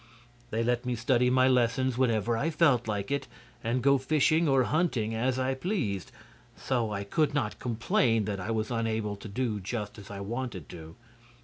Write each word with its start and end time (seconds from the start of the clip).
They 0.49 0.63
let 0.63 0.83
me 0.83 0.95
study 0.95 1.29
my 1.29 1.47
lessons 1.47 1.95
whenever 1.95 2.35
I 2.35 2.49
felt 2.49 2.87
like 2.87 3.11
it 3.11 3.27
and 3.63 3.83
go 3.83 3.99
fishing 3.99 4.49
or 4.49 4.63
hunting 4.63 5.13
as 5.13 5.37
I 5.37 5.53
pleased; 5.53 6.11
so 6.55 6.91
I 6.91 7.03
could 7.03 7.35
not 7.35 7.59
complain 7.59 8.25
that 8.25 8.39
I 8.39 8.49
was 8.49 8.71
unable 8.71 9.15
to 9.17 9.27
do 9.27 9.59
just 9.59 9.99
as 9.99 10.09
I 10.09 10.19
wanted 10.19 10.67
to. 10.69 10.95